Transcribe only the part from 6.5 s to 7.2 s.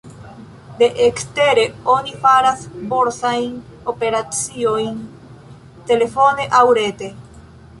aŭ rete.